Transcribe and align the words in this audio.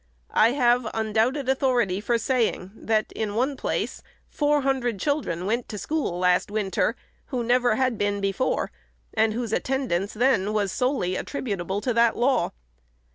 I 0.33 0.53
have 0.53 0.89
undoubted 0.95 1.47
authority 1.47 2.01
for 2.01 2.17
saying, 2.17 2.71
that, 2.75 3.11
in 3.11 3.35
one 3.35 3.55
place, 3.55 4.01
four 4.31 4.61
hundred 4.61 4.99
children 4.99 5.45
went 5.45 5.69
to 5.69 5.77
school, 5.77 6.17
last 6.17 6.49
winter, 6.49 6.95
who 7.27 7.43
never 7.43 7.75
had 7.75 7.99
been 7.99 8.19
before, 8.19 8.71
and 9.13 9.33
whose 9.33 9.53
attend 9.53 9.91
ance 9.91 10.15
then 10.15 10.53
was 10.53 10.71
solely 10.71 11.15
attributable 11.15 11.81
to 11.81 11.93
that 11.93 12.17
law. 12.17 12.51